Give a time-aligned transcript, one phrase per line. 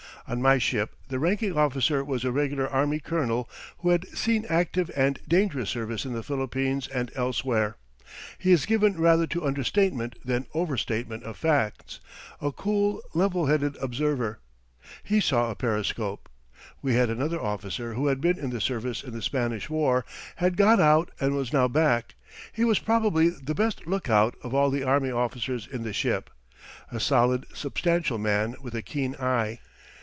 [0.27, 4.89] On my ship the ranking officer was a regular army colonel who had seen active
[4.95, 7.75] and dangerous service in the Philippines and elsewhere.
[8.37, 11.99] He is given rather to understatement than overstatement of facts
[12.39, 14.39] a cool, level headed observer.
[15.03, 16.29] He saw a periscope.
[16.81, 20.05] We had another officer who had been in the service in the Spanish War,
[20.37, 22.15] had got out and was now back.
[22.53, 26.29] He was probably the best lookout of all the army officers in the ship
[26.89, 29.59] a solid, substantial man with a keen eye.